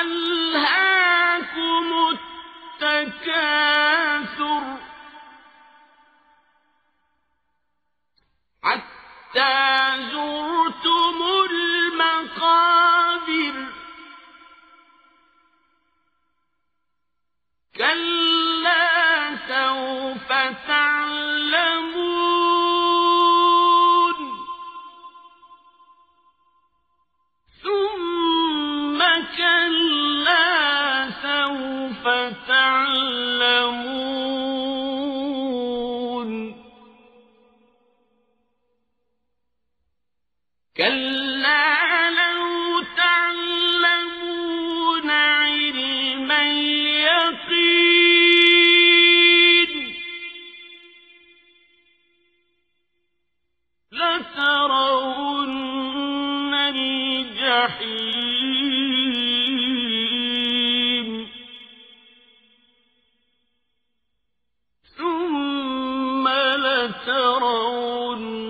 ألهاكم 0.00 1.86
التكاثر 2.82 4.64
حتى 8.62 9.56
زرتم 10.12 11.16
المقابر 11.50 13.56
كلا 17.76 19.36
سوف 19.48 20.28
تعلمون 20.68 20.87
لترونها 66.88 68.48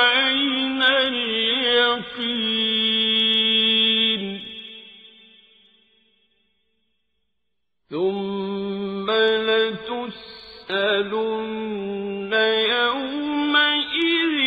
عين 0.00 0.82
اليقين 0.82 2.24
ثم 7.90 9.10
لتسألن 9.48 10.72
يومئذ 12.76 14.38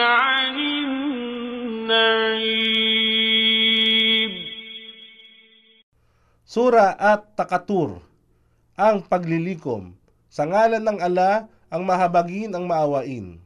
عن 0.00 0.56
النعيم 0.58 2.36
Sura 6.56 6.96
at 6.96 7.36
Takatur, 7.36 8.00
ang 8.80 9.04
paglilikom. 9.04 10.05
Sa 10.36 10.44
ngalan 10.44 10.84
ng 10.84 11.00
ala, 11.00 11.48
ang 11.72 11.88
mahabagin 11.88 12.52
ang 12.52 12.68
maawain. 12.68 13.40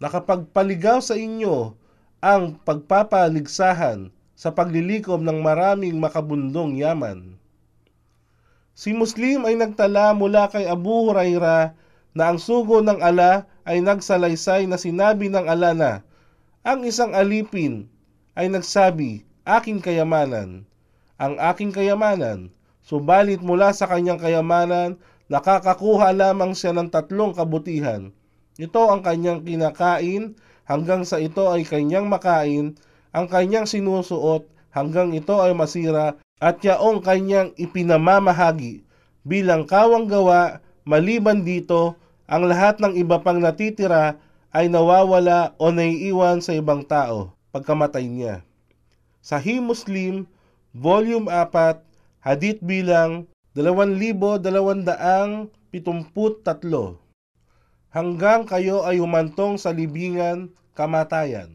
Nakapagpaligaw 0.00 1.04
sa 1.04 1.20
inyo 1.20 1.76
ang 2.24 2.56
pagpapaligsahan 2.64 4.08
sa 4.32 4.48
paglilikom 4.56 5.20
ng 5.20 5.44
maraming 5.44 6.00
makabundong 6.00 6.80
yaman. 6.80 7.36
Si 8.72 8.96
Muslim 8.96 9.44
ay 9.44 9.60
nagtala 9.60 10.16
mula 10.16 10.48
kay 10.48 10.64
Abu 10.64 11.12
Huraira 11.12 11.76
na 12.16 12.32
ang 12.32 12.40
sugo 12.40 12.80
ng 12.80 13.04
ala 13.04 13.44
ay 13.68 13.84
nagsalaysay 13.84 14.64
na 14.64 14.80
sinabi 14.80 15.28
ng 15.28 15.44
ala 15.44 15.76
na, 15.76 15.92
ang 16.64 16.88
isang 16.88 17.12
alipin 17.12 17.84
ay 18.32 18.48
nagsabi, 18.48 19.28
aking 19.44 19.84
kayamanan 19.84 20.64
ang 21.22 21.38
aking 21.38 21.70
kayamanan. 21.70 22.50
Subalit 22.82 23.38
mula 23.38 23.70
sa 23.70 23.86
kanyang 23.86 24.18
kayamanan, 24.18 24.98
nakakakuha 25.32 26.12
lamang 26.12 26.52
siya 26.52 26.76
ng 26.76 26.92
tatlong 26.92 27.32
kabutihan. 27.32 28.12
Ito 28.60 28.92
ang 28.92 29.00
kanyang 29.00 29.40
kinakain, 29.48 30.36
hanggang 30.68 31.08
sa 31.08 31.16
ito 31.16 31.48
ay 31.48 31.64
kanyang 31.64 32.12
makain, 32.12 32.76
ang 33.16 33.26
kanyang 33.32 33.64
sinusuot, 33.64 34.44
hanggang 34.76 35.16
ito 35.16 35.40
ay 35.40 35.56
masira, 35.56 36.20
at 36.36 36.60
yaong 36.60 37.00
kanyang 37.00 37.56
ipinamamahagi. 37.56 38.84
Bilang 39.24 39.64
kawang 39.64 40.04
gawa, 40.04 40.60
maliban 40.84 41.48
dito, 41.48 41.96
ang 42.28 42.44
lahat 42.44 42.76
ng 42.84 42.92
iba 43.00 43.16
pang 43.24 43.40
natitira 43.40 44.20
ay 44.52 44.68
nawawala 44.68 45.56
o 45.56 45.72
naiiwan 45.72 46.44
sa 46.44 46.52
ibang 46.52 46.84
tao 46.84 47.32
pagkamatay 47.52 48.08
niya. 48.08 48.34
Sahih 49.20 49.60
Muslim, 49.60 50.28
Volume 50.72 51.28
4, 51.28 51.80
Hadith 52.24 52.60
bilang 52.64 53.28
2273 53.52 55.52
hanggang 57.92 58.48
kayo 58.48 58.80
ay 58.88 58.96
humantong 58.96 59.60
sa 59.60 59.76
libingan 59.76 60.48
kamatayan. 60.72 61.52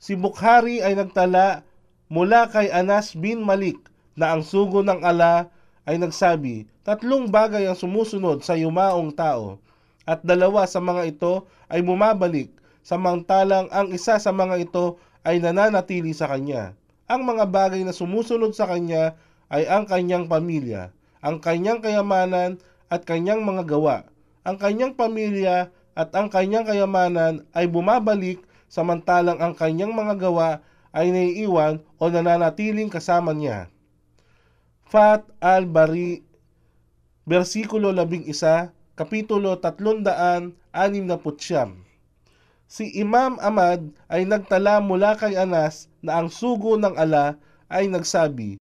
Si 0.00 0.16
Bukhari 0.16 0.80
ay 0.80 0.96
nagtala 0.96 1.60
mula 2.08 2.48
kay 2.48 2.72
Anas 2.72 3.12
bin 3.12 3.44
Malik 3.44 3.76
na 4.16 4.32
ang 4.32 4.40
sugo 4.40 4.80
ng 4.80 5.04
ala 5.04 5.52
ay 5.84 6.00
nagsabi, 6.00 6.64
tatlong 6.88 7.28
bagay 7.28 7.68
ang 7.68 7.76
sumusunod 7.76 8.40
sa 8.40 8.56
yumaong 8.56 9.12
tao 9.12 9.60
at 10.08 10.24
dalawa 10.24 10.64
sa 10.64 10.80
mga 10.80 11.12
ito 11.12 11.44
ay 11.68 11.84
bumabalik 11.84 12.48
samantalang 12.80 13.68
ang 13.68 13.92
isa 13.92 14.16
sa 14.16 14.32
mga 14.32 14.64
ito 14.64 14.96
ay 15.20 15.36
nananatili 15.36 16.16
sa 16.16 16.32
kanya. 16.32 16.72
Ang 17.04 17.28
mga 17.28 17.44
bagay 17.44 17.84
na 17.84 17.92
sumusunod 17.92 18.56
sa 18.56 18.64
kanya 18.64 19.20
ay 19.48 19.64
ang 19.68 19.88
kanyang 19.88 20.28
pamilya, 20.28 20.92
ang 21.24 21.40
kanyang 21.40 21.80
kayamanan 21.80 22.60
at 22.88 23.04
kanyang 23.04 23.44
mga 23.44 23.68
gawa. 23.68 24.08
Ang 24.44 24.56
kanyang 24.56 24.96
pamilya 24.96 25.68
at 25.98 26.14
ang 26.16 26.32
kanyang 26.32 26.64
kayamanan 26.64 27.44
ay 27.52 27.68
bumabalik 27.68 28.40
samantalang 28.68 29.40
ang 29.40 29.56
kanyang 29.56 29.96
mga 29.96 30.14
gawa 30.20 30.60
ay 30.92 31.10
naiiwan 31.12 31.80
o 31.96 32.08
nananatiling 32.08 32.90
kasama 32.92 33.32
niya. 33.32 33.68
Fat 34.88 35.24
al-Bari, 35.40 36.22
versikulo 37.28 37.92
11, 37.92 38.72
kapitulo 38.96 39.56
369. 39.60 41.76
Si 42.68 42.84
Imam 43.00 43.40
Ahmad 43.40 43.80
ay 44.12 44.28
nagtala 44.28 44.84
mula 44.84 45.16
kay 45.16 45.36
Anas 45.36 45.88
na 46.04 46.20
ang 46.20 46.28
sugo 46.28 46.76
ng 46.76 47.00
ala 47.00 47.40
ay 47.68 47.88
nagsabi, 47.88 48.57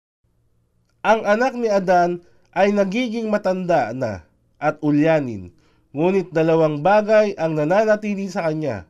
Ang 1.03 1.27
anak 1.27 1.59
ni 1.59 1.67
Adan 1.67 2.23
ay 2.55 2.71
nagiging 2.71 3.27
matanda 3.27 3.91
na 3.91 4.23
at 4.63 4.79
ulyanin, 4.87 5.51
ngunit 5.91 6.31
dalawang 6.31 6.79
bagay 6.79 7.35
ang 7.35 7.59
nananatili 7.59 8.31
sa 8.31 8.47
kanya, 8.47 8.87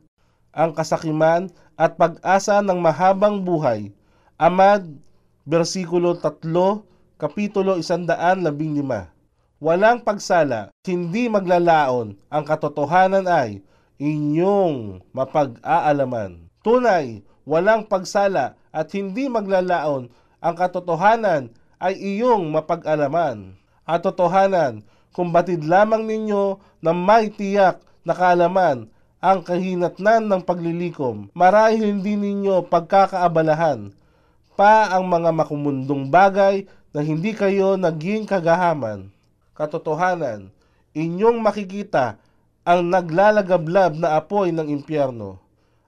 ang 0.53 0.77
kasakiman 0.77 1.49
at 1.73 1.97
pag-asa 1.97 2.61
ng 2.61 2.77
mahabang 2.77 3.41
buhay. 3.41 3.89
Amad, 4.37 4.85
versikulo 5.41 6.13
3, 6.13 6.45
kapitulo 7.17 7.81
115. 7.81 8.05
Walang 9.57 10.05
pagsala, 10.05 10.69
hindi 10.85 11.25
maglalaon, 11.33 12.13
ang 12.29 12.43
katotohanan 12.45 13.25
ay 13.25 13.65
inyong 13.97 15.01
mapag-aalaman. 15.17 16.45
Tunay, 16.61 17.25
walang 17.41 17.89
pagsala 17.89 18.53
at 18.69 18.93
hindi 18.93 19.25
maglalaon, 19.25 20.13
ang 20.37 20.53
katotohanan 20.53 21.49
ay 21.83 21.99
iyong 21.99 22.47
mapag-alaman. 22.47 23.59
At 23.83 24.07
totohanan, 24.07 24.87
kung 25.11 25.35
batid 25.35 25.67
lamang 25.67 26.07
ninyo 26.07 26.55
na 26.79 26.95
may 26.95 27.27
tiyak 27.27 27.83
na 28.07 28.15
kaalaman 28.15 28.87
ang 29.19 29.43
kahinatnan 29.43 30.23
ng 30.31 30.41
paglilikom, 30.47 31.27
marahil 31.35 31.83
hindi 31.83 32.15
ninyo 32.15 32.71
pagkakaabalahan 32.71 33.91
pa 34.53 34.93
ang 34.93 35.09
mga 35.09 35.33
makumundong 35.33 36.07
bagay 36.07 36.69
na 36.93 37.01
hindi 37.01 37.33
kayo 37.33 37.73
naging 37.75 38.29
kagahaman. 38.29 39.09
Katotohanan, 39.57 40.53
inyong 40.93 41.41
makikita 41.41 42.21
ang 42.63 42.87
naglalagablab 42.87 43.97
na 43.97 44.15
apoy 44.15 44.53
ng 44.53 44.69
impyerno. 44.69 45.41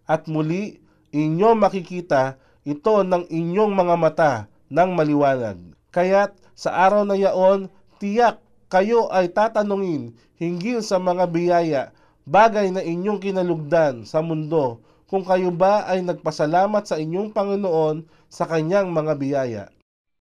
At 0.10 0.26
muli, 0.26 0.82
inyong 1.14 1.62
makikita 1.62 2.42
ito 2.66 3.06
ng 3.06 3.30
inyong 3.30 3.72
mga 3.72 3.96
mata 3.96 4.34
ng 4.68 4.90
maliwanag. 4.98 5.75
Kaya't 5.96 6.36
sa 6.60 6.76
araw 6.76 7.08
na 7.08 7.16
yaon, 7.16 7.72
tiyak 8.04 8.44
kayo 8.68 9.08
ay 9.16 9.32
tatanungin 9.32 10.12
hinggil 10.36 10.84
sa 10.84 11.00
mga 11.00 11.24
biyaya, 11.32 11.84
bagay 12.28 12.68
na 12.68 12.84
inyong 12.84 13.24
kinalugdan 13.24 14.04
sa 14.04 14.20
mundo, 14.20 14.84
kung 15.08 15.24
kayo 15.24 15.56
ba 15.56 15.88
ay 15.88 16.04
nagpasalamat 16.04 16.84
sa 16.84 17.00
inyong 17.00 17.32
Panginoon 17.32 18.04
sa 18.28 18.44
kanyang 18.44 18.92
mga 18.92 19.14
biyaya. 19.16 19.64